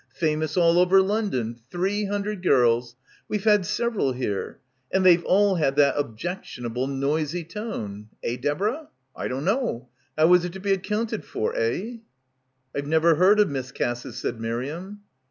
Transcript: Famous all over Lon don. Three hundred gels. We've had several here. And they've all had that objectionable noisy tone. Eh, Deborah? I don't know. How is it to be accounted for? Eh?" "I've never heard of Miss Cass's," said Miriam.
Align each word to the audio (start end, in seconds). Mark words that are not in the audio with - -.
Famous 0.15 0.57
all 0.57 0.79
over 0.79 0.99
Lon 0.99 1.29
don. 1.29 1.57
Three 1.69 2.05
hundred 2.05 2.41
gels. 2.41 2.95
We've 3.29 3.43
had 3.43 3.67
several 3.67 4.13
here. 4.13 4.57
And 4.91 5.05
they've 5.05 5.23
all 5.25 5.57
had 5.57 5.75
that 5.75 5.93
objectionable 5.95 6.87
noisy 6.87 7.43
tone. 7.43 8.09
Eh, 8.23 8.35
Deborah? 8.37 8.89
I 9.15 9.27
don't 9.27 9.45
know. 9.45 9.89
How 10.17 10.33
is 10.33 10.43
it 10.43 10.53
to 10.53 10.59
be 10.59 10.73
accounted 10.73 11.23
for? 11.23 11.55
Eh?" 11.55 11.97
"I've 12.75 12.87
never 12.87 13.13
heard 13.13 13.39
of 13.39 13.51
Miss 13.51 13.71
Cass's," 13.71 14.17
said 14.17 14.41
Miriam. 14.41 15.01